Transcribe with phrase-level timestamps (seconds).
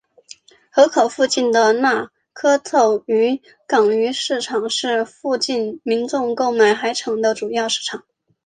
[0.71, 8.03] 河口附近的那珂凑渔港鱼市场是附近民众购买海产的主要市场。